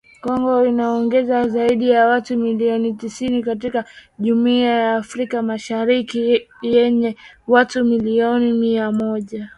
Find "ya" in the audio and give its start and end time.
1.89-2.07, 4.69-4.95